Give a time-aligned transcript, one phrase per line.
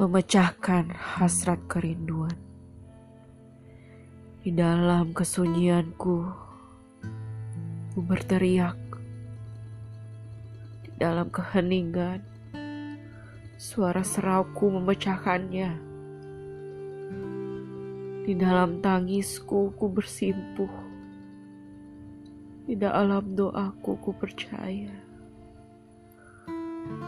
[0.00, 2.32] memecahkan hasrat kerinduan.
[4.40, 6.24] Di dalam kesunyianku,
[7.92, 8.80] ku berteriak.
[10.88, 12.24] Di dalam keheningan,
[13.60, 15.72] suara serauku memecahkannya.
[18.24, 20.72] Di dalam tangisku, ku bersimpuh.
[22.64, 25.09] Di dalam doaku, ku percaya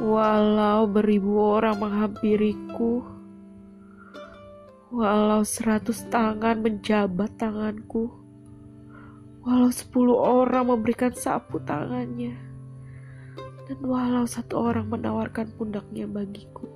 [0.02, 3.06] Walau beribu orang menghampiriku,
[4.90, 8.10] walau seratus tangan menjabat tanganku,
[9.46, 12.34] walau sepuluh orang memberikan sapu tangannya,
[13.70, 16.66] dan walau satu orang menawarkan pundaknya bagiku,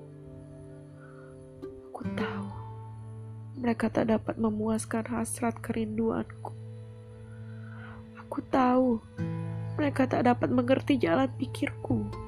[1.90, 2.48] aku tahu
[3.58, 6.54] mereka tak dapat memuaskan hasrat kerinduanku.
[8.22, 9.02] Aku tahu
[9.74, 12.25] mereka tak dapat mengerti jalan pikirku.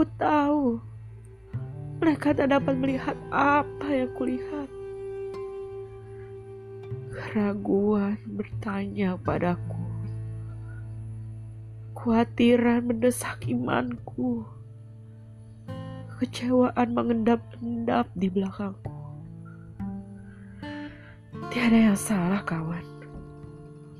[0.00, 0.80] Aku tahu
[2.00, 4.64] mereka tak dapat melihat apa yang kulihat.
[7.12, 9.76] Keraguan bertanya padaku.
[11.92, 14.48] Khawatiran mendesak imanku.
[16.16, 18.96] Kecewaan mengendap-endap di belakangku.
[21.52, 22.88] Tiada yang salah, kawan.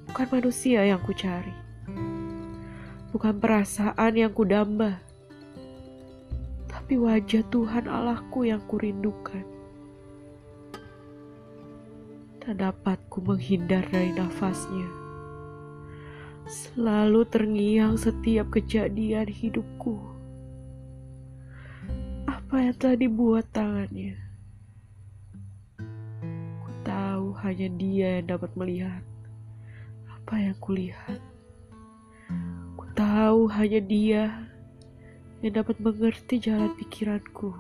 [0.09, 1.53] Bukan manusia yang kucari.
[3.13, 5.10] Bukan perasaan yang kudamba
[6.91, 9.47] tapi wajah Tuhan Allahku yang kurindukan.
[12.43, 14.91] Tak dapat ku menghindar dari nafasnya.
[16.51, 20.03] Selalu terngiang setiap kejadian hidupku.
[22.27, 24.19] Apa yang telah dibuat tangannya?
[26.59, 29.07] Ku tahu hanya dia yang dapat melihat
[30.11, 31.23] apa yang kulihat.
[32.75, 34.50] Ku tahu hanya dia
[35.41, 37.57] yang dapat mengerti jalan pikiranku.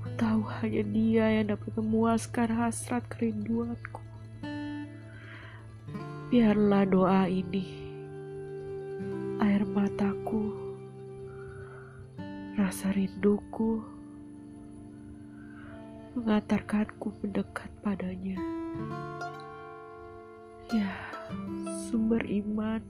[0.00, 4.00] Ku tahu hanya dia yang dapat memuaskan hasrat kerinduanku.
[6.32, 7.68] Biarlah doa ini,
[9.44, 10.56] air mataku,
[12.56, 13.84] rasa rinduku,
[16.16, 18.40] mengantarkanku mendekat padanya.
[20.72, 20.96] Ya,
[21.86, 22.80] sumber iman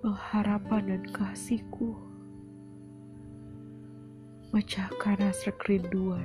[0.00, 1.96] pengharapan dan kasihku.
[4.52, 6.24] Pecahkan hasrat kerinduan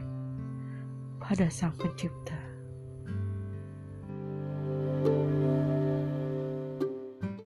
[1.19, 2.30] pada Sang Pencipta.